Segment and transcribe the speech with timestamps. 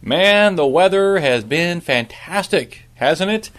[0.00, 3.50] Man, the weather has been fantastic hasn't it?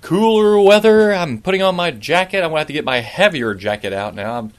[0.00, 1.12] Cooler weather.
[1.12, 2.38] I'm putting on my jacket.
[2.38, 4.50] I'm going to have to get my heavier jacket out now.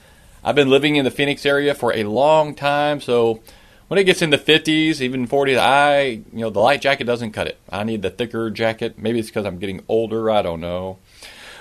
[0.44, 3.42] i have been living in the Phoenix area for a long time, so
[3.88, 7.32] when it gets in the 50s, even 40s, I, you know, the light jacket doesn't
[7.32, 7.58] cut it.
[7.70, 9.00] I need the thicker jacket.
[9.00, 10.30] Maybe it's because I'm getting older.
[10.30, 11.00] I don't know.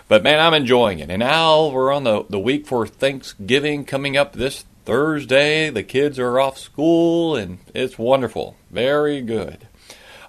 [0.08, 1.10] But man, I'm enjoying it.
[1.10, 5.68] And now we're on the, the week for Thanksgiving coming up this Thursday.
[5.68, 8.56] The kids are off school, and it's wonderful.
[8.70, 9.68] Very good.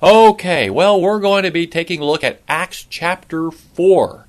[0.04, 4.26] Okay, well, we're going to be taking a look at Acts chapter 4.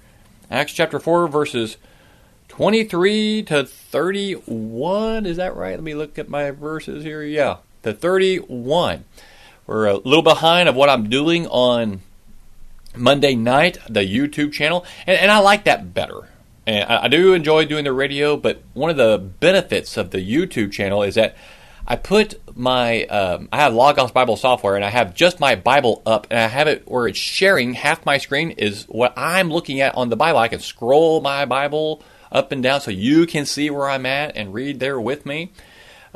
[0.49, 1.79] Acts chapter 4, verses
[2.47, 5.27] 23 to 31.
[5.27, 5.75] Is that right?
[5.75, 7.25] Let me look at my verses here.
[7.25, 9.05] Yeah, to 31.
[9.67, 12.03] We're a little behind of what I'm doing on
[12.95, 16.30] Monday night, the YouTube channel, and, and I like that better.
[16.67, 20.19] And I, I do enjoy doing the radio, but one of the benefits of the
[20.19, 21.37] YouTube channel is that
[21.87, 26.03] I put my um, I have Logos Bible software and I have just my Bible
[26.07, 29.81] up and I have it where it's sharing half my screen is what I'm looking
[29.81, 30.39] at on the Bible.
[30.39, 34.37] I can scroll my Bible up and down so you can see where I'm at
[34.37, 35.53] and read there with me.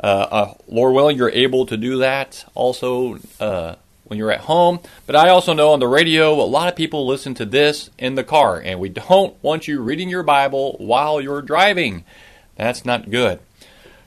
[0.01, 3.75] Uh, uh, Lord willing, you're able to do that also uh,
[4.05, 4.79] when you're at home.
[5.05, 8.15] But I also know on the radio, a lot of people listen to this in
[8.15, 12.05] the car, and we don't want you reading your Bible while you're driving.
[12.55, 13.39] That's not good.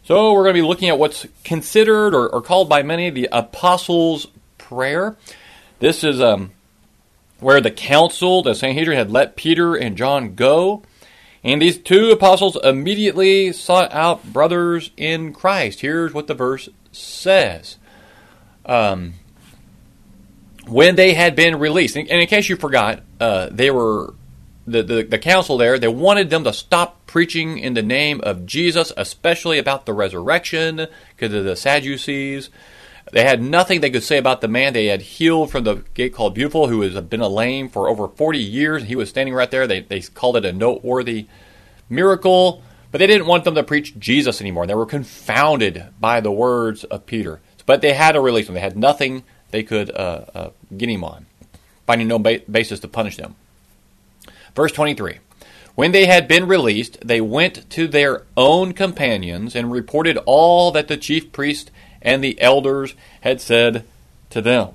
[0.04, 3.28] So we're going to be looking at what's considered or, or called by many the
[3.31, 4.26] Apostles'
[4.56, 5.16] Prayer.
[5.81, 6.53] This is um,
[7.41, 10.82] where the council, the Sanhedrin, had let Peter and John go.
[11.44, 15.81] And these two apostles immediately sought out brothers in Christ.
[15.81, 17.76] Here's what the verse says.
[18.66, 19.14] Um,
[20.68, 24.14] when they had been released, and in case you forgot, uh, they were
[24.66, 28.46] the, the, the council there, they wanted them to stop preaching in the name of
[28.46, 30.86] Jesus, especially about the resurrection,
[31.16, 32.50] because of the Sadducees.
[33.10, 36.12] They had nothing they could say about the man they had healed from the gate
[36.12, 38.84] called Beautiful, who has been a lame for over 40 years.
[38.84, 39.66] He was standing right there.
[39.66, 41.26] They, they called it a noteworthy
[41.88, 42.62] miracle,
[42.92, 44.66] but they didn't want them to preach Jesus anymore.
[44.66, 47.40] They were confounded by the words of Peter.
[47.64, 48.48] But they had to release.
[48.48, 51.26] They had nothing they could uh, uh, get him on,
[51.86, 53.34] finding no ba- basis to punish them.
[54.54, 55.19] Verse 23
[55.75, 60.88] When they had been released, they went to their own companions and reported all that
[60.88, 61.70] the chief priest
[62.03, 63.84] and the elders had said
[64.31, 64.70] to them.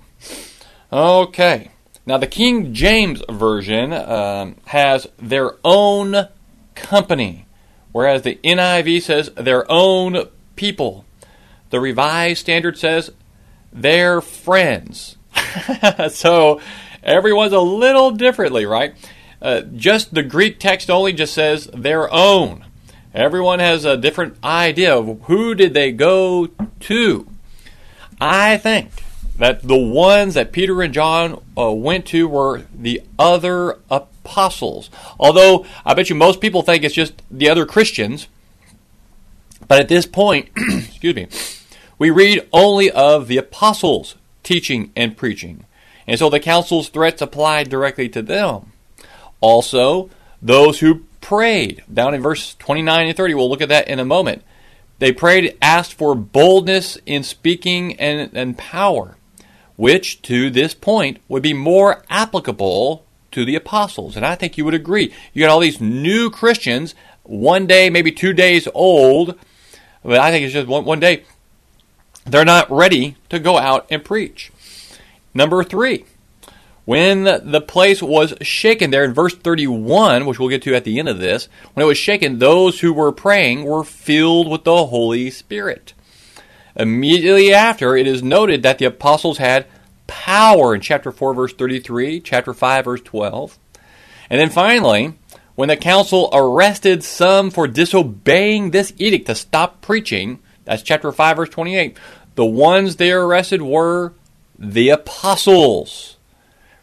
[0.91, 1.69] Okay.
[2.05, 6.27] Now, the King James Version um, has their own
[6.75, 7.45] company,
[7.93, 11.05] whereas the NIV says their own people.
[11.69, 13.11] The Revised Standard says
[13.73, 15.17] their friends.
[16.09, 16.61] so
[17.03, 18.95] everyone's a little differently, right?
[19.41, 22.65] Uh, just the Greek text only just says their own.
[23.13, 26.47] Everyone has a different idea of who did they go
[26.81, 27.27] to.
[28.19, 29.03] I think
[29.37, 34.89] that the ones that Peter and John uh, went to were the other apostles.
[35.19, 38.27] Although I bet you most people think it's just the other Christians.
[39.67, 41.27] But at this point, excuse me,
[42.03, 45.65] we read only of the apostles teaching and preaching.
[46.05, 48.73] And so the council's threats applied directly to them.
[49.39, 50.09] Also,
[50.41, 54.03] those who prayed, down in verse 29 and 30, we'll look at that in a
[54.03, 54.43] moment.
[54.99, 59.15] They prayed, asked for boldness in speaking and, and power,
[59.77, 64.17] which to this point would be more applicable to the apostles.
[64.17, 65.13] And I think you would agree.
[65.31, 69.39] You got all these new Christians, one day, maybe two days old,
[70.03, 71.23] but I think it's just one, one day.
[72.25, 74.51] They're not ready to go out and preach.
[75.33, 76.05] Number three,
[76.85, 80.99] when the place was shaken, there in verse 31, which we'll get to at the
[80.99, 84.85] end of this, when it was shaken, those who were praying were filled with the
[84.87, 85.93] Holy Spirit.
[86.75, 89.65] Immediately after, it is noted that the apostles had
[90.07, 93.57] power in chapter 4, verse 33, chapter 5, verse 12.
[94.29, 95.13] And then finally,
[95.55, 101.37] when the council arrested some for disobeying this edict to stop preaching, that's chapter 5,
[101.37, 101.97] verse 28,
[102.35, 104.13] the ones they arrested were
[104.57, 106.17] the apostles.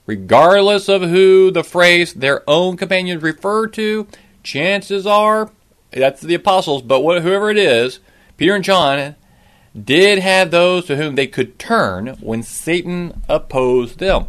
[0.06, 4.06] Regardless of who the phrase their own companions refer to,
[4.42, 5.50] chances are
[5.92, 8.00] that's the apostles, but whoever it is,
[8.36, 9.16] Peter and John
[9.80, 14.26] did have those to whom they could turn when Satan opposed them.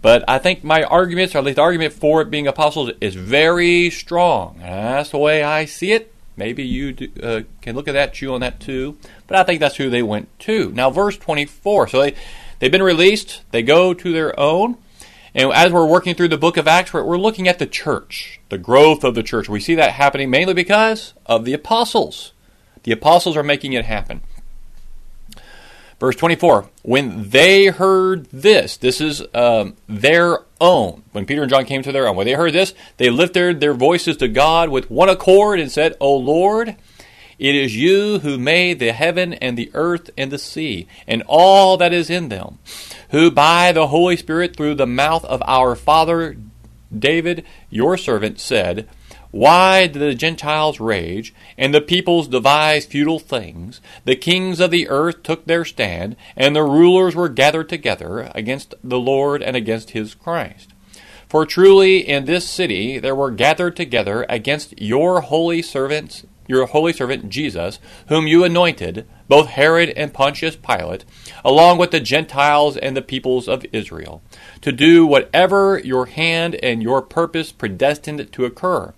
[0.00, 3.14] But I think my arguments, or at least the argument for it being apostles, is
[3.14, 4.58] very strong.
[4.60, 6.11] That's the way I see it.
[6.36, 8.96] Maybe you do, uh, can look at that, chew on that too.
[9.26, 10.70] But I think that's who they went to.
[10.72, 11.88] Now, verse 24.
[11.88, 12.14] So they,
[12.58, 13.42] they've been released.
[13.50, 14.78] They go to their own.
[15.34, 18.40] And as we're working through the book of Acts, we're, we're looking at the church,
[18.48, 19.48] the growth of the church.
[19.48, 22.32] We see that happening mainly because of the apostles.
[22.82, 24.22] The apostles are making it happen.
[26.02, 31.04] Verse 24, when they heard this, this is um, their own.
[31.12, 33.72] When Peter and John came to their own, when they heard this, they lifted their
[33.72, 36.74] voices to God with one accord and said, O Lord,
[37.38, 41.76] it is you who made the heaven and the earth and the sea and all
[41.76, 42.58] that is in them,
[43.10, 46.36] who by the Holy Spirit through the mouth of our father
[46.92, 48.88] David, your servant, said,
[49.32, 53.80] why did the Gentiles rage, and the peoples devise futile things?
[54.04, 58.74] The kings of the earth took their stand, and the rulers were gathered together against
[58.84, 60.74] the Lord and against his Christ.
[61.26, 66.92] For truly in this city there were gathered together against your holy servants, your holy
[66.92, 67.78] servant Jesus,
[68.08, 71.06] whom you anointed, both Herod and Pontius Pilate,
[71.42, 74.22] along with the Gentiles and the peoples of Israel,
[74.60, 78.92] to do whatever your hand and your purpose predestined to occur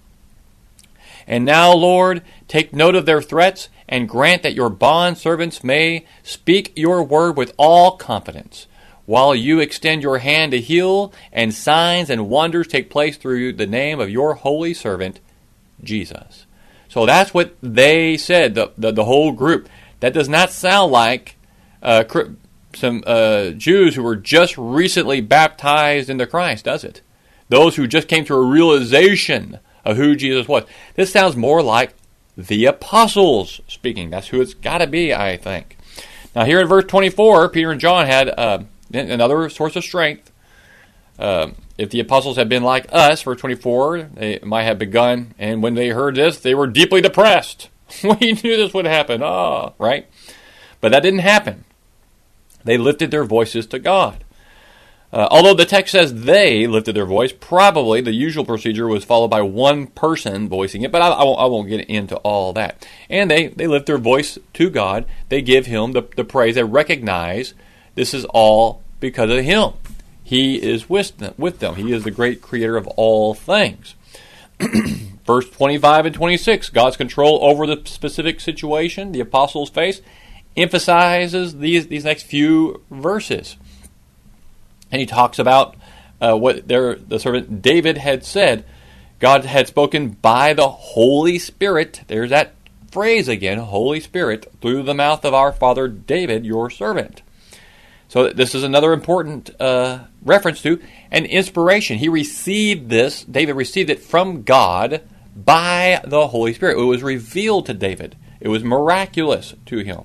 [1.26, 6.06] and now, Lord, take note of their threats and grant that your bond servants may
[6.22, 8.66] speak your word with all confidence,
[9.06, 13.66] while you extend your hand to heal, and signs and wonders take place through the
[13.66, 15.20] name of your holy servant,
[15.82, 16.46] Jesus.
[16.88, 19.68] So that's what they said, the, the, the whole group.
[20.00, 21.36] That does not sound like
[21.82, 22.04] uh,
[22.74, 27.02] some uh, Jews who were just recently baptized into Christ, does it?
[27.48, 30.64] Those who just came to a realization of who Jesus was.
[30.94, 31.94] This sounds more like
[32.36, 34.10] the apostles speaking.
[34.10, 35.76] That's who it's got to be, I think.
[36.34, 38.60] Now, here in verse 24, Peter and John had uh,
[38.92, 40.32] another source of strength.
[41.18, 45.62] Uh, if the apostles had been like us, verse 24, they might have begun, and
[45.62, 47.68] when they heard this, they were deeply depressed.
[48.02, 49.22] we knew this would happen.
[49.22, 49.26] Ah,
[49.68, 50.08] oh, right?
[50.80, 51.64] But that didn't happen.
[52.64, 54.23] They lifted their voices to God.
[55.14, 59.28] Uh, although the text says they lifted their voice, probably the usual procedure was followed
[59.28, 62.84] by one person voicing it, but I, I, won't, I won't, get into all that.
[63.08, 65.06] And they, they lift their voice to God.
[65.28, 66.56] They give Him the, the praise.
[66.56, 67.54] They recognize
[67.94, 69.74] this is all because of Him.
[70.24, 71.76] He is with them, with them.
[71.76, 73.94] He is the great creator of all things.
[75.24, 80.00] Verse 25 and 26, God's control over the specific situation the apostles face,
[80.56, 83.56] emphasizes these, these next few verses
[84.90, 85.76] and he talks about
[86.20, 88.64] uh, what their, the servant David had said.
[89.18, 92.02] God had spoken by the Holy Spirit.
[92.08, 92.54] There's that
[92.90, 97.22] phrase again, Holy Spirit, through the mouth of our father David, your servant.
[98.08, 101.98] So this is another important uh, reference to an inspiration.
[101.98, 105.02] He received this, David received it from God
[105.34, 106.78] by the Holy Spirit.
[106.78, 108.16] It was revealed to David.
[108.40, 110.02] It was miraculous to him.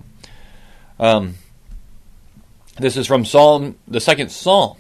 [1.00, 1.36] Um,
[2.80, 4.78] this is from Psalm, the second Psalm.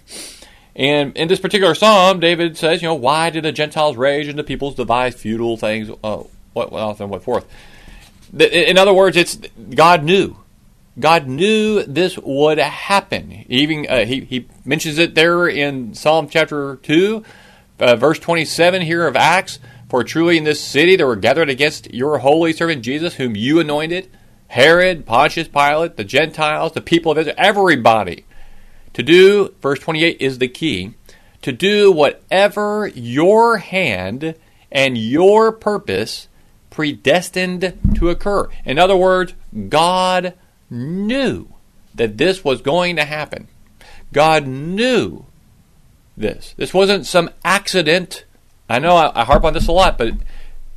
[0.75, 4.39] And in this particular psalm, David says, you know, why did the Gentiles rage and
[4.39, 5.89] the peoples devise futile things?
[5.89, 7.46] What, what and what forth?
[8.38, 10.38] In other words, it's God knew.
[11.00, 13.46] God knew this would happen.
[13.50, 17.24] Even uh, he, he mentions it there in Psalm chapter 2,
[17.79, 19.60] uh, verse 27 here of Acts.
[19.89, 23.60] For truly in this city there were gathered against your holy servant Jesus, whom you
[23.60, 24.10] anointed.
[24.50, 28.25] Herod, Pontius Pilate, the Gentiles, the people of Israel, everybody.
[28.94, 30.96] To do, verse 28 is the key,
[31.44, 34.36] to do whatever your hand
[34.72, 36.27] and your purpose
[36.72, 38.50] predestined to occur.
[38.65, 39.34] In other words,
[39.70, 40.34] God
[40.70, 41.48] knew
[41.94, 43.48] that this was going to happen.
[44.12, 45.25] God knew
[46.18, 46.56] this.
[46.58, 48.25] This wasn't some accident.
[48.68, 50.13] I know I, I harp on this a lot, but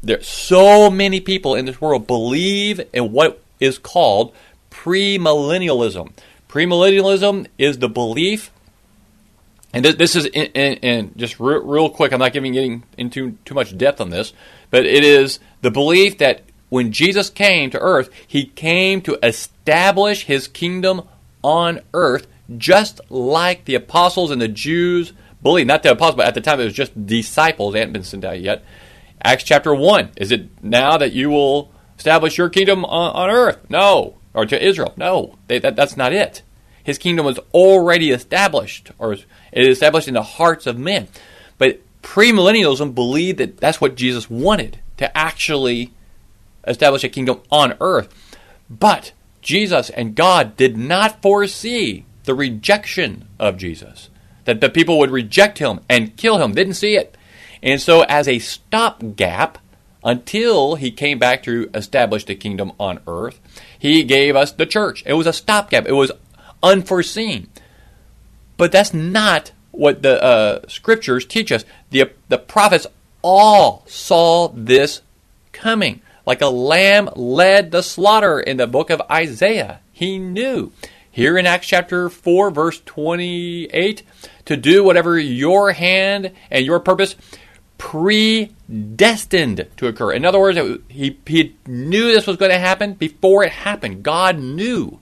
[0.03, 4.35] there so many people in this world believe in what is called
[4.71, 6.13] premillennialism.
[6.49, 8.51] Premillennialism is the belief,
[9.73, 12.13] and this is in, just re- real quick.
[12.13, 14.35] I'm not giving getting into too much depth on this,
[14.71, 20.25] but it is the belief that when Jesus came to earth, he came to establish
[20.25, 21.03] his kingdom
[21.43, 22.27] on earth
[22.59, 25.69] just like the apostles and the Jews believed.
[25.69, 27.73] Not the apostles, but at the time it was just disciples.
[27.73, 28.65] They hadn't been sent out yet.
[29.23, 30.11] Acts chapter 1.
[30.17, 33.71] Is it now that you will establish your kingdom on, on earth?
[33.71, 34.17] No.
[34.35, 34.93] Or to Israel?
[34.97, 35.39] No.
[35.47, 36.43] They, that, that's not it.
[36.83, 41.07] His kingdom was already established, or it is established in the hearts of men.
[41.59, 45.93] But premillennialism believed that that's what Jesus wanted to actually
[46.67, 48.13] establish a kingdom on earth.
[48.69, 54.11] But Jesus and God did not foresee the rejection of Jesus,
[54.45, 56.53] that the people would reject him and kill him.
[56.53, 57.17] Didn't see it.
[57.63, 59.59] And so, as a stopgap,
[60.05, 63.41] until he came back to establish the kingdom on earth,
[63.79, 65.03] he gave us the church.
[65.07, 66.13] It was a stopgap, it was
[66.63, 67.49] unforeseen.
[68.57, 71.65] But that's not what the uh, scriptures teach us.
[71.91, 72.87] The, the prophets
[73.23, 75.03] all saw this
[75.53, 76.03] coming.
[76.25, 79.81] Like a lamb led the slaughter in the book of Isaiah.
[79.93, 80.73] He knew.
[81.11, 84.03] Here in Acts chapter 4, verse 28,
[84.47, 87.17] to do whatever your hand and your purpose
[87.83, 90.13] predestined to occur.
[90.13, 90.57] In other words,
[90.89, 94.05] he, he knew this was going to happen before it happened.
[94.05, 95.01] God knew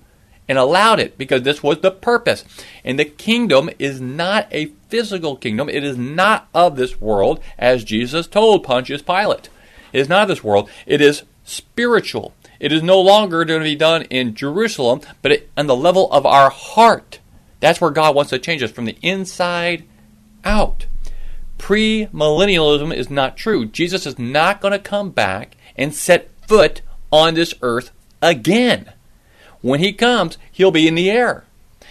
[0.48, 2.42] and allowed it because this was the purpose.
[2.82, 7.84] And the kingdom is not a physical kingdom, it is not of this world, as
[7.84, 9.50] Jesus told Pontius Pilate.
[9.92, 12.32] It is not of this world, it is spiritual.
[12.58, 16.24] It is no longer going to be done in Jerusalem, but on the level of
[16.24, 17.20] our heart.
[17.60, 19.84] That's where God wants to change us from the inside
[20.44, 20.86] out
[21.60, 23.66] premillennialism is not true.
[23.66, 26.80] Jesus is not going to come back and set foot
[27.12, 27.90] on this earth
[28.22, 28.92] again.
[29.60, 31.44] When he comes, he'll be in the air.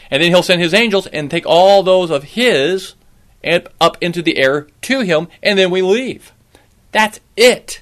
[0.09, 2.95] And then he'll send his angels and take all those of his
[3.79, 6.33] up into the air to him, and then we leave.
[6.91, 7.81] That's it.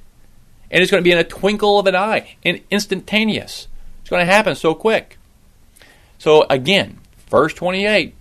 [0.69, 3.67] And it's going to be in a twinkle of an eye and instantaneous.
[4.01, 5.17] It's going to happen so quick.
[6.19, 8.13] So again, verse 28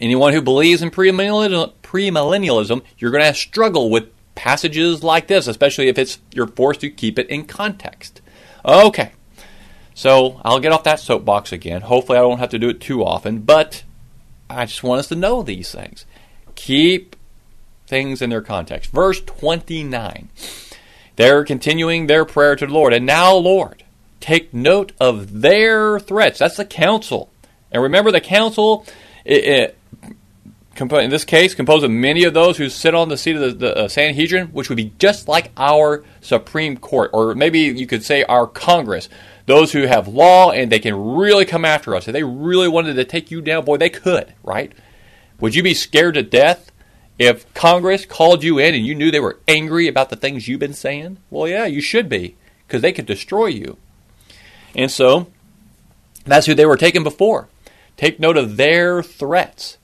[0.00, 5.88] anyone who believes in premillennialism, premillennialism, you're going to struggle with passages like this, especially
[5.88, 8.20] if it's you're forced to keep it in context.
[8.64, 9.12] Okay.
[9.94, 11.80] So I'll get off that soapbox again.
[11.80, 13.82] Hopefully I don't have to do it too often, but
[14.48, 16.04] I just want us to know these things.
[16.54, 17.16] Keep
[17.86, 18.92] things in their context.
[18.92, 20.28] Verse 29.
[21.16, 22.92] They're continuing their prayer to the Lord.
[22.92, 23.82] And now, Lord,
[24.20, 26.38] take note of their threats.
[26.38, 27.30] That's the council.
[27.72, 28.86] And remember, the council,
[29.24, 29.77] it, it,
[30.80, 33.66] in this case, composed of many of those who sit on the seat of the,
[33.66, 38.04] the uh, Sanhedrin, which would be just like our Supreme Court, or maybe you could
[38.04, 39.08] say our Congress.
[39.46, 42.06] Those who have law and they can really come after us.
[42.06, 44.72] If they really wanted to take you down, boy, they could, right?
[45.40, 46.70] Would you be scared to death
[47.18, 50.60] if Congress called you in and you knew they were angry about the things you've
[50.60, 51.18] been saying?
[51.30, 53.78] Well, yeah, you should be, because they could destroy you.
[54.74, 55.28] And so,
[56.24, 57.48] that's who they were taken before.
[57.96, 59.78] Take note of their threats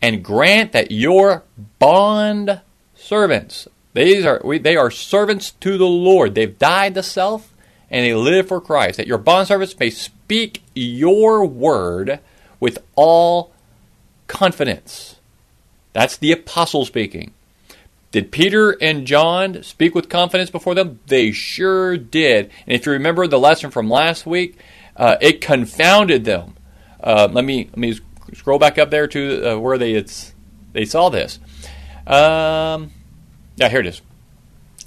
[0.00, 1.44] and grant that your
[1.78, 2.60] bond
[2.94, 6.34] servants, these are we, they are servants to the Lord.
[6.34, 7.54] They've died to self
[7.90, 8.98] and they live for Christ.
[8.98, 12.20] That your bond servants may speak your word
[12.60, 13.52] with all
[14.26, 15.16] confidence.
[15.92, 17.32] That's the apostle speaking.
[18.10, 21.00] Did Peter and John speak with confidence before them?
[21.06, 22.50] They sure did.
[22.66, 24.58] And if you remember the lesson from last week,
[24.96, 26.54] uh, it confounded them.
[27.02, 28.00] Uh, let me let me
[28.38, 30.32] scroll back up there to uh, where they it's,
[30.72, 31.40] they saw this.
[32.06, 32.92] Um,
[33.56, 34.00] yeah, here it is.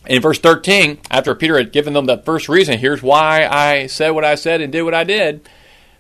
[0.08, 4.12] In verse 13, after Peter had given them that first reason, here's why I said
[4.12, 5.48] what I said and did what I did.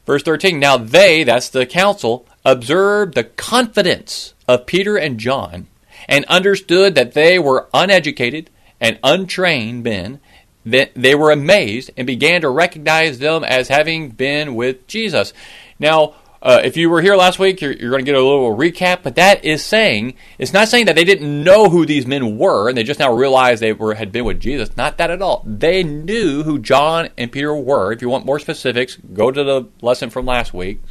[0.07, 5.67] Verse 13, now they, that's the council, observed the confidence of Peter and John
[6.07, 10.19] and understood that they were uneducated and untrained men.
[10.63, 15.33] They were amazed and began to recognize them as having been with Jesus.
[15.79, 18.55] Now, uh, if you were here last week, you're, you're going to get a little
[18.55, 22.37] recap, but that is saying, it's not saying that they didn't know who these men
[22.37, 24.75] were and they just now realized they were had been with Jesus.
[24.75, 25.43] Not that at all.
[25.45, 27.91] They knew who John and Peter were.
[27.91, 30.81] If you want more specifics, go to the lesson from last week.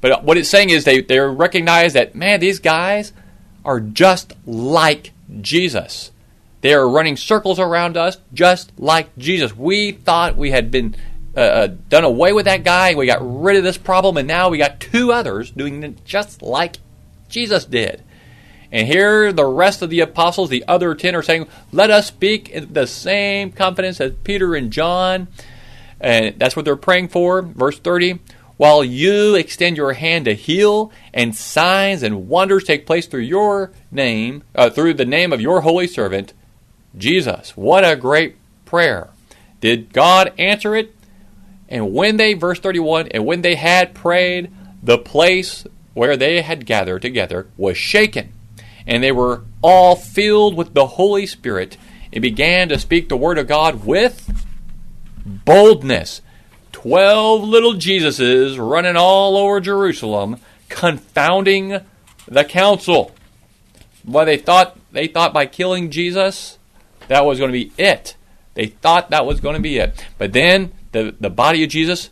[0.00, 3.12] But what it's saying is they, they recognize that, man, these guys
[3.66, 5.12] are just like
[5.42, 6.10] Jesus.
[6.62, 9.54] They are running circles around us just like Jesus.
[9.54, 10.96] We thought we had been
[11.36, 12.94] uh, uh, done away with that guy.
[12.94, 16.40] We got rid of this problem, and now we got two others doing it just
[16.40, 16.76] like
[17.28, 18.02] Jesus did.
[18.72, 22.48] And here, the rest of the apostles, the other ten, are saying, "Let us speak
[22.48, 25.28] in the same confidence as Peter and John."
[26.00, 27.42] And that's what they're praying for.
[27.42, 28.18] Verse thirty.
[28.56, 33.70] While you extend your hand to heal, and signs and wonders take place through your
[33.90, 36.32] name, uh, through the name of your holy servant,
[36.96, 37.54] Jesus.
[37.54, 39.10] What a great prayer!
[39.60, 40.95] Did God answer it?
[41.68, 44.50] And when they, verse 31, and when they had prayed,
[44.82, 48.32] the place where they had gathered together was shaken,
[48.86, 51.76] and they were all filled with the Holy Spirit
[52.12, 54.44] and began to speak the word of God with
[55.24, 56.22] boldness.
[56.70, 60.36] Twelve little Jesuses running all over Jerusalem,
[60.68, 61.80] confounding
[62.28, 63.12] the council.
[64.04, 66.58] Why they thought they thought by killing Jesus,
[67.08, 68.14] that was going to be it.
[68.54, 70.06] They thought that was going to be it.
[70.16, 72.10] But then the, the body of Jesus,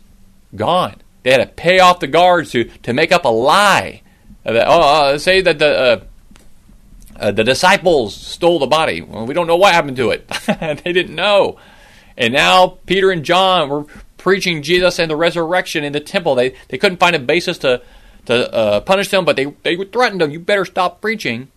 [0.55, 1.01] gone.
[1.23, 4.01] They had to pay off the guards to, to make up a lie.
[4.45, 6.03] Uh, oh, uh, say that the uh,
[7.17, 9.01] uh, the disciples stole the body.
[9.01, 10.27] Well, we don't know what happened to it.
[10.83, 11.57] they didn't know.
[12.17, 13.85] And now Peter and John were
[14.17, 16.35] preaching Jesus and the resurrection in the temple.
[16.35, 17.81] They they couldn't find a basis to
[18.25, 20.31] to uh, punish them, but they they threatened them.
[20.31, 21.49] You better stop preaching.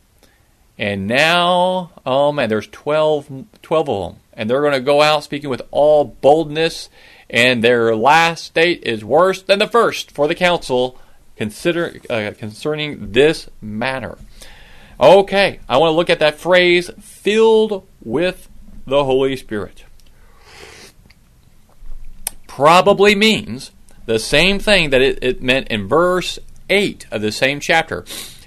[0.79, 5.25] And now, oh man, there's 12, 12 of them, and they're going to go out
[5.25, 6.89] speaking with all boldness.
[7.31, 10.99] And their last state is worse than the first for the council,
[11.37, 14.19] consider uh, concerning this matter.
[15.01, 18.49] Okay, I want to look at that phrase filled with
[18.87, 19.85] the Holy Spirit.
[22.47, 23.71] Probably means
[24.07, 28.05] the same thing that it, it, meant in verse 8 of the same chapter.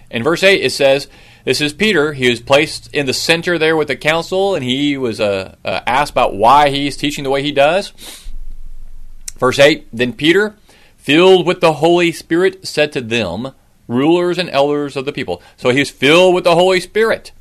[0.10, 1.08] In verse 8, it says,
[1.46, 2.12] This is Peter.
[2.14, 5.82] He was placed in the center there with the council, and he was uh, uh,
[5.88, 7.94] asked about why he's teaching the way he does.
[9.42, 10.56] Verse 8 Then Peter,
[10.98, 13.54] filled with the Holy Spirit, said to them,
[13.88, 15.42] rulers and elders of the people.
[15.58, 17.32] So he's filled with the Holy Spirit.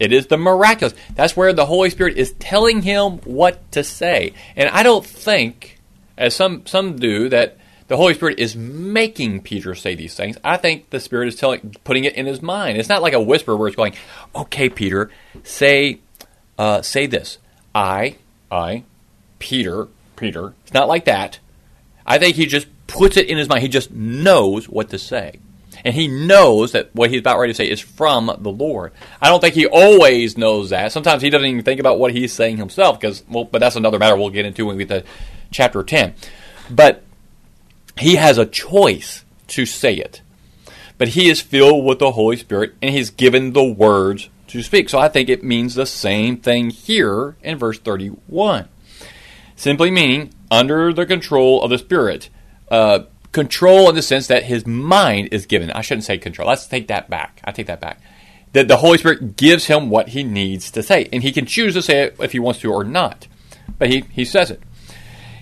[0.00, 0.94] It is the miraculous.
[1.14, 4.34] That's where the Holy Spirit is telling him what to say.
[4.56, 5.78] And I don't think,
[6.16, 10.38] as some some do, that the Holy Spirit is making Peter say these things.
[10.42, 12.78] I think the Spirit is telling, putting it in his mind.
[12.78, 13.94] It's not like a whisper where it's going,
[14.34, 15.08] "Okay, Peter,
[15.44, 16.00] say,
[16.58, 17.38] uh, say this.
[17.74, 18.16] I,
[18.50, 18.82] I,
[19.38, 19.86] Peter,
[20.18, 21.38] Peter." It's not like that.
[22.06, 23.62] I think he just puts it in his mind.
[23.62, 25.40] He just knows what to say
[25.84, 28.92] and he knows that what he's about ready to say is from the Lord.
[29.20, 30.92] I don't think he always knows that.
[30.92, 33.98] Sometimes he doesn't even think about what he's saying himself, because well, but that's another
[33.98, 35.10] matter we'll get into when we get to
[35.50, 36.14] chapter ten.
[36.70, 37.02] But
[37.98, 40.22] he has a choice to say it.
[40.98, 44.88] But he is filled with the Holy Spirit, and he's given the words to speak.
[44.88, 48.68] So I think it means the same thing here in verse 31.
[49.58, 52.30] Simply meaning under the control of the Spirit.
[52.70, 53.00] Uh,
[53.32, 55.72] control in the sense that his mind is given.
[55.72, 56.46] I shouldn't say control.
[56.46, 57.40] Let's take that back.
[57.42, 58.00] I take that back.
[58.52, 61.74] That the Holy Spirit gives him what he needs to say, and he can choose
[61.74, 63.26] to say it if he wants to or not.
[63.80, 64.62] But he, he says it.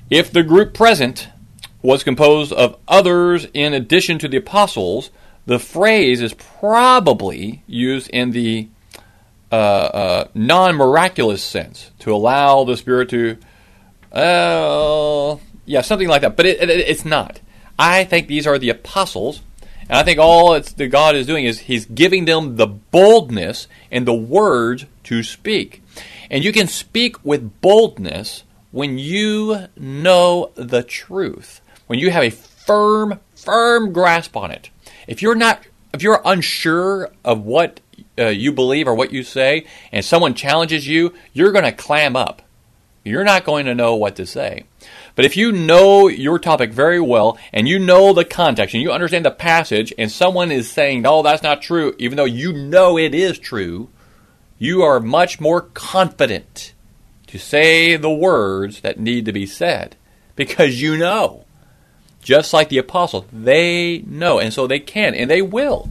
[0.09, 1.29] If the group present
[1.83, 5.11] was composed of others in addition to the apostles,
[5.45, 8.69] the phrase is probably used in the
[9.53, 13.37] uh, uh, non miraculous sense to allow the Spirit to,
[14.17, 16.37] uh, yeah, something like that.
[16.37, 17.41] But it, it, it's not.
[17.79, 19.43] I think these are the apostles,
[19.83, 24.07] and I think all that God is doing is He's giving them the boldness and
[24.07, 25.83] the words to speak.
[26.31, 32.31] And you can speak with boldness when you know the truth, when you have a
[32.31, 34.71] firm, firm grasp on it.
[35.07, 37.81] If you're not, if you're unsure of what
[38.19, 42.17] uh, you believe or what you say, and someone challenges you, you're going to clam
[42.17, 42.43] up.
[43.07, 44.65] You're not going to know what to say.
[45.15, 48.91] But if you know your topic very well and you know the context and you
[48.91, 52.99] understand the passage and someone is saying, no, that's not true, even though you know
[52.99, 53.89] it is true,
[54.59, 56.73] you are much more confident
[57.29, 59.97] to say the words that need to be said
[60.35, 61.45] because you know.
[62.23, 65.91] Just like the apostles, they know, and so they can and they will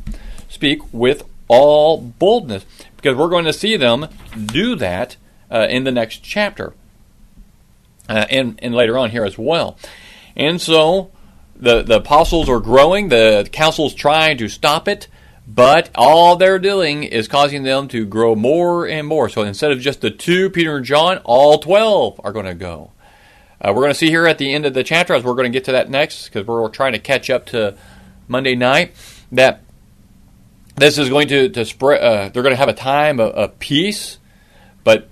[0.50, 2.66] speak with all boldness
[2.98, 5.16] because we're going to see them do that
[5.50, 6.74] uh, in the next chapter
[8.10, 9.78] uh, and, and later on here as well.
[10.36, 11.12] And so
[11.56, 15.08] the, the apostles are growing, the council's trying to stop it,
[15.48, 19.30] but all they're doing is causing them to grow more and more.
[19.30, 22.92] So instead of just the two, Peter and John, all 12 are going to go.
[23.62, 25.52] Uh, we're going to see here at the end of the chapter, as we're going
[25.52, 27.78] to get to that next, because we're trying to catch up to
[28.28, 28.96] Monday night,
[29.32, 29.62] that
[30.76, 33.60] this is going to, to spread, uh, they're going to have a time of, of
[33.60, 34.18] peace,
[34.84, 35.08] but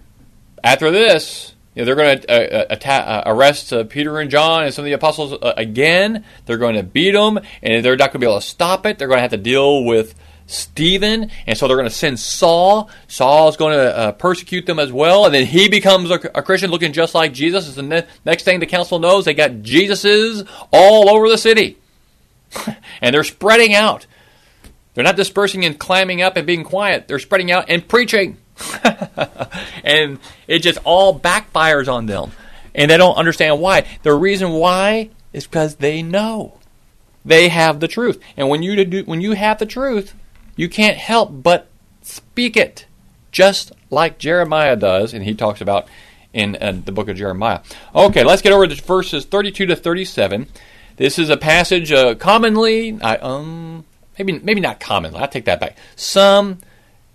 [0.63, 4.29] after this, you know, they're going to uh, uh, atta- uh, arrest uh, Peter and
[4.29, 6.23] John and some of the apostles uh, again.
[6.45, 8.99] They're going to beat them, and they're not going to be able to stop it.
[8.99, 10.13] They're going to have to deal with
[10.45, 12.89] Stephen, and so they're going to send Saul.
[13.07, 16.43] Saul is going to uh, persecute them as well, and then he becomes a, a
[16.43, 17.77] Christian looking just like Jesus.
[17.77, 21.77] And the next thing the council knows, they got Jesuses all over the city,
[23.01, 24.05] and they're spreading out.
[24.93, 27.07] They're not dispersing and climbing up and being quiet.
[27.07, 28.37] They're spreading out and preaching.
[29.83, 32.31] and it just all backfires on them.
[32.75, 33.85] And they don't understand why.
[34.03, 36.59] The reason why is because they know.
[37.25, 38.19] they have the truth.
[38.35, 40.13] And when you do, when you have the truth,
[40.55, 41.67] you can't help but
[42.01, 42.85] speak it,
[43.31, 45.87] just like Jeremiah does, and he talks about
[46.33, 47.61] in, in the book of Jeremiah.
[47.95, 50.47] Okay, let's get over to verses 32 to 37.
[50.97, 53.85] This is a passage uh, commonly, I, um,
[54.17, 55.19] maybe maybe not commonly.
[55.19, 55.77] I take that back.
[55.95, 56.59] Some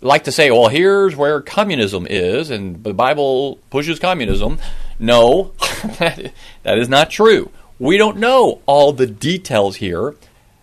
[0.00, 4.58] like to say, well, here's where communism is, and the Bible pushes communism.
[4.98, 5.52] No,
[5.98, 6.32] that
[6.64, 7.50] is not true.
[7.78, 10.16] We don't know all the details here.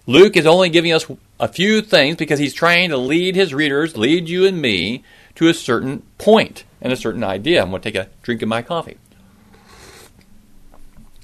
[0.08, 1.06] Luke is only giving us
[1.40, 5.04] a few things because he's trying to lead his readers, lead you and me,
[5.36, 7.62] to a certain point and a certain idea.
[7.62, 8.98] I'm going to take a drink of my coffee.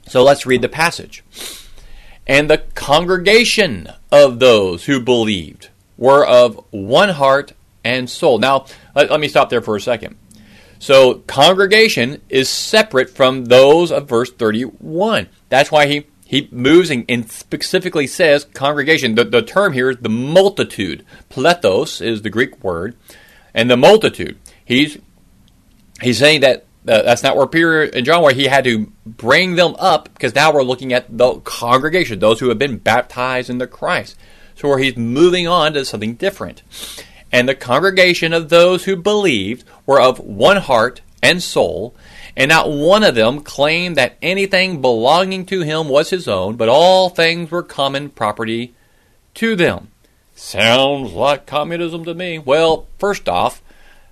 [0.07, 1.23] So let's read the passage.
[2.27, 8.39] And the congregation of those who believed were of one heart and soul.
[8.39, 8.65] Now,
[8.95, 10.17] let, let me stop there for a second.
[10.79, 15.29] So, congregation is separate from those of verse 31.
[15.49, 19.15] That's why he, he moves and, and specifically says congregation.
[19.15, 21.05] The, the term here is the multitude.
[21.29, 22.95] Plethos is the Greek word,
[23.53, 24.39] and the multitude.
[24.65, 24.97] He's,
[26.01, 28.33] he's saying that uh, that's not where Peter and John were.
[28.33, 32.49] He had to bring them up because now we're looking at the congregation, those who
[32.49, 34.17] have been baptized into Christ.
[34.55, 36.63] So where he's moving on to something different.
[37.31, 41.95] And the congregation of those who believed were of one heart and soul,
[42.35, 46.69] and not one of them claimed that anything belonging to him was his own, but
[46.69, 48.73] all things were common property
[49.35, 49.89] to them.
[50.35, 52.39] Sounds like communism to me.
[52.39, 53.61] Well, first off,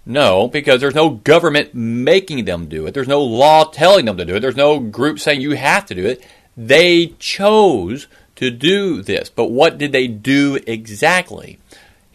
[0.05, 2.93] no, because there's no government making them do it.
[2.93, 4.39] There's no law telling them to do it.
[4.39, 6.25] There's no group saying you have to do it.
[6.55, 9.29] They chose to do this.
[9.29, 11.59] But what did they do exactly?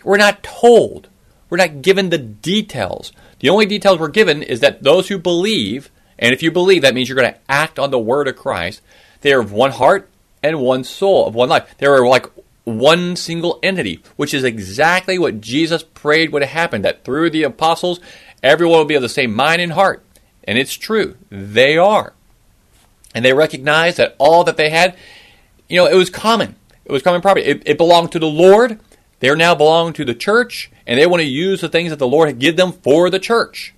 [0.05, 1.09] We're not told.
[1.51, 3.13] We're not given the details.
[3.41, 6.95] The only details we're given is that those who believe, and if you believe, that
[6.95, 8.83] means you're going to act on the word of Christ,
[9.21, 10.09] they are of one heart
[10.43, 11.75] and one soul, of one life.
[11.79, 12.27] They are like
[12.65, 18.01] one single entity, which is exactly what Jesus prayed would happen that through the apostles,
[18.43, 20.03] everyone will be of the same mind and heart.
[20.45, 21.17] And it's true.
[21.31, 22.13] They are.
[23.15, 24.97] And they recognized that all that they had,
[25.69, 26.57] you know, it was common.
[26.85, 27.47] It was common property.
[27.47, 28.79] It, it belonged to the Lord,
[29.21, 32.09] they now belong to the church, and they want to use the things that the
[32.09, 33.75] Lord had given them for the church.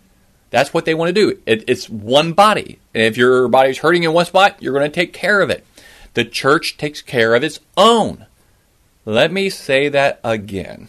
[0.51, 1.39] That's what they want to do.
[1.47, 2.79] It, it's one body.
[2.95, 5.67] And if your body's hurting in one spot, you're going to take care of it.
[6.15, 8.27] The church takes care of its own.
[9.05, 10.89] Let me say that again.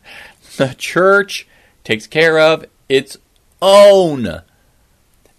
[0.56, 1.46] the church
[1.82, 3.16] takes care of its
[3.60, 4.42] own.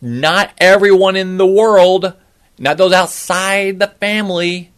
[0.02, 2.14] Not everyone in the world,
[2.60, 4.72] not those outside the family.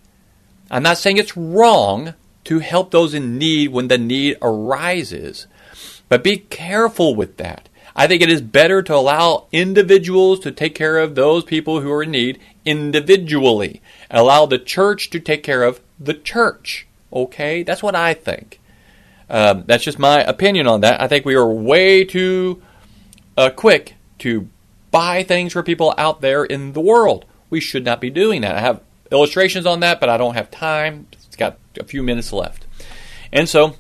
[0.69, 2.13] I'm not saying it's wrong
[2.45, 5.47] to help those in need when the need arises.
[6.09, 7.69] But be careful with that.
[7.95, 11.91] I think it is better to allow individuals to take care of those people who
[11.91, 13.81] are in need individually.
[14.09, 16.87] Allow the church to take care of the church.
[17.11, 17.63] Okay?
[17.63, 18.59] That's what I think.
[19.29, 21.01] Um, that's just my opinion on that.
[21.01, 22.61] I think we are way too
[23.37, 24.47] uh, quick to
[24.91, 27.25] buy things for people out there in the world.
[27.49, 28.55] We should not be doing that.
[28.55, 32.31] I have illustrations on that, but I don't have time it's got a few minutes
[32.31, 32.67] left.
[33.31, 33.75] And so,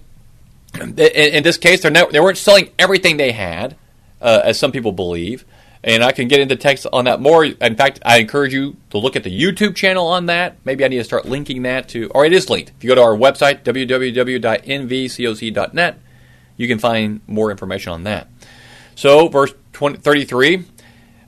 [0.81, 3.75] in this case, not, they weren't selling everything they had,
[4.19, 5.45] uh, as some people believe.
[5.83, 7.45] And I can get into text on that more.
[7.45, 10.55] In fact, I encourage you to look at the YouTube channel on that.
[10.65, 12.71] Maybe I need to start linking that to, or it is linked.
[12.75, 15.99] If you go to our website, www.nvcoc.net,
[16.57, 18.27] you can find more information on that.
[18.95, 20.65] So, verse 20, 33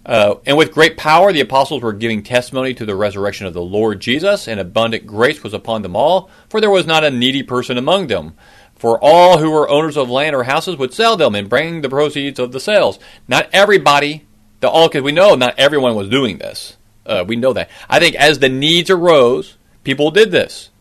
[0.06, 3.62] uh, and with great power, the apostles were giving testimony to the resurrection of the
[3.62, 7.44] Lord Jesus, and abundant grace was upon them all, for there was not a needy
[7.44, 8.34] person among them.
[8.76, 11.90] For all who were owners of land or houses would sell them and bring the
[11.90, 13.00] proceeds of the sales.
[13.28, 14.26] Not everybody,
[14.60, 16.78] the all, because we know not everyone was doing this.
[17.06, 17.70] Uh, we know that.
[17.90, 20.72] I think as the needs arose, people did this,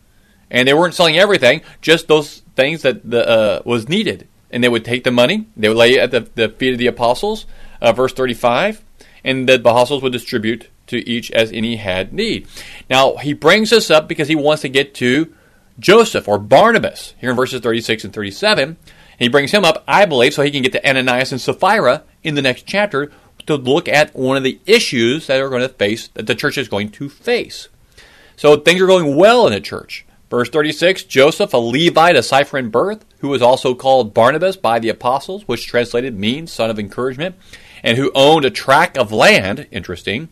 [0.50, 4.26] and they weren't selling everything, just those things that the, uh, was needed.
[4.50, 6.78] And they would take the money, they would lay it at the, the feet of
[6.78, 7.46] the apostles.
[7.80, 8.82] Uh, verse thirty-five
[9.24, 12.46] and that the apostles would distribute to each as any had need.
[12.90, 15.32] Now, he brings this up because he wants to get to
[15.78, 18.76] Joseph or Barnabas here in verses 36 and 37.
[19.18, 22.34] he brings him up, I believe, so he can get to Ananias and Sapphira in
[22.34, 23.10] the next chapter
[23.46, 26.58] to look at one of the issues that are going to face, that the church
[26.58, 27.68] is going to face.
[28.36, 30.04] So things are going well in the church.
[30.30, 34.88] Verse 36 Joseph, a Levite, a Cyprian birth, who was also called Barnabas by the
[34.88, 37.36] apostles, which translated means son of encouragement
[37.84, 40.30] and who owned a tract of land, interesting,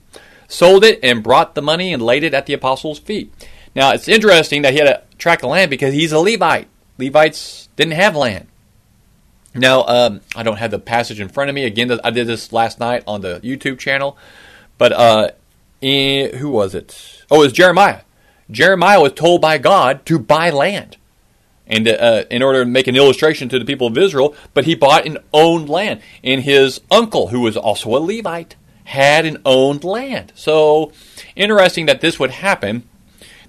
[0.48, 3.32] sold it and brought the money and laid it at the apostles' feet.
[3.76, 6.68] Now, it's interesting that he had a tract of land because he's a Levite.
[6.98, 8.48] Levites didn't have land.
[9.54, 11.64] Now, um, I don't have the passage in front of me.
[11.64, 14.16] Again, I did this last night on the YouTube channel.
[14.78, 15.30] But uh,
[15.82, 17.24] in, who was it?
[17.30, 18.00] Oh, it was Jeremiah.
[18.50, 20.96] Jeremiah was told by God to buy land
[21.66, 24.74] and uh, in order to make an illustration to the people of Israel, but he
[24.74, 26.00] bought and owned land.
[26.22, 30.32] And his uncle, who was also a Levite, had an owned land.
[30.34, 30.92] So
[31.36, 32.88] interesting that this would happen.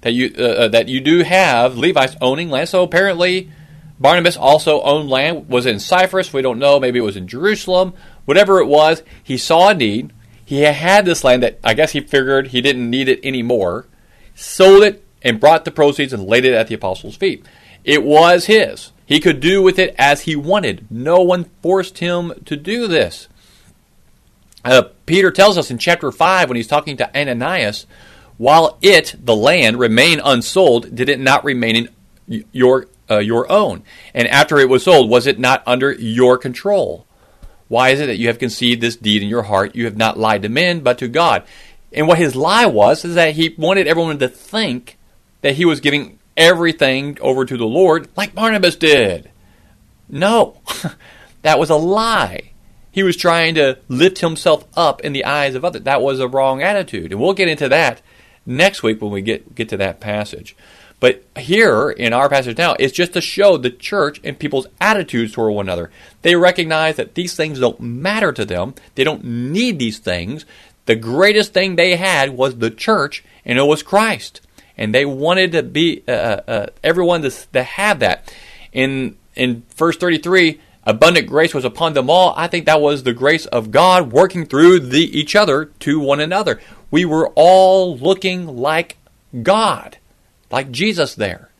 [0.02, 2.68] That you uh, uh, that you do have Levites owning land.
[2.68, 3.50] So apparently,
[3.98, 5.48] Barnabas also owned land.
[5.48, 6.32] Was in Cyprus?
[6.32, 6.78] We don't know.
[6.78, 7.94] Maybe it was in Jerusalem.
[8.26, 10.12] Whatever it was, he saw a need.
[10.44, 13.86] He had this land that I guess he figured he didn't need it anymore.
[14.34, 17.46] Sold it and brought the proceeds and laid it at the apostles' feet.
[17.84, 18.92] It was his.
[19.06, 20.86] He could do with it as he wanted.
[20.90, 23.28] No one forced him to do this.
[24.64, 27.86] Uh, Peter tells us in chapter 5 when he's talking to Ananias,
[28.38, 31.88] while it, the land, remained unsold, did it not remain
[32.26, 33.82] in your, uh, your own?
[34.14, 37.06] And after it was sold, was it not under your control?
[37.68, 39.76] Why is it that you have conceived this deed in your heart?
[39.76, 41.44] You have not lied to men, but to God.
[41.92, 44.98] And what his lie was is that he wanted everyone to think
[45.42, 49.30] that he was giving everything over to the Lord like Barnabas did.
[50.08, 50.60] No,
[51.42, 52.52] that was a lie.
[52.90, 55.82] He was trying to lift himself up in the eyes of others.
[55.82, 57.10] That was a wrong attitude.
[57.10, 58.02] And we'll get into that
[58.46, 60.54] next week when we get, get to that passage.
[61.00, 65.32] But here in our passage now, it's just to show the church and people's attitudes
[65.32, 65.90] toward one another.
[66.22, 70.44] They recognize that these things don't matter to them, they don't need these things.
[70.86, 74.40] The greatest thing they had was the church, and it was Christ
[74.76, 78.32] and they wanted to be uh, uh, uh, everyone to, to have that.
[78.72, 82.34] In in verse 33, abundant grace was upon them all.
[82.36, 86.20] I think that was the grace of God working through the each other to one
[86.20, 86.60] another.
[86.90, 88.96] We were all looking like
[89.42, 89.98] God,
[90.50, 91.50] like Jesus there.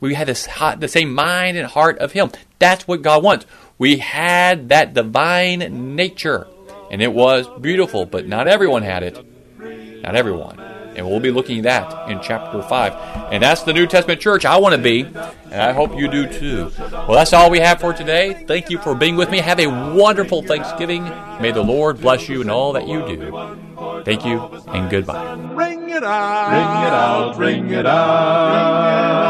[0.00, 2.30] We had this, the same mind and heart of Him.
[2.58, 3.46] That's what God wants.
[3.78, 6.46] We had that divine nature,
[6.90, 10.02] and it was beautiful, but not everyone had it.
[10.02, 10.73] Not everyone.
[10.96, 13.32] And we'll be looking at that in chapter 5.
[13.32, 16.26] And that's the New Testament church I want to be, and I hope you do
[16.32, 16.70] too.
[16.78, 18.44] Well, that's all we have for today.
[18.46, 19.38] Thank you for being with me.
[19.38, 21.02] Have a wonderful Thanksgiving.
[21.40, 24.02] May the Lord bless you in all that you do.
[24.04, 25.34] Thank you, and goodbye.
[25.54, 29.24] Ring it out, ring it out, ring it out.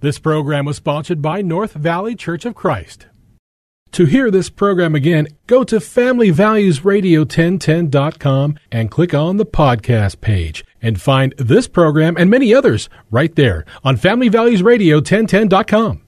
[0.00, 3.06] This program was sponsored by North Valley Church of Christ.
[3.92, 11.00] To hear this program again, go to FamilyValuesRadio1010.com and click on the podcast page and
[11.00, 16.07] find this program and many others right there on FamilyValuesRadio1010.com.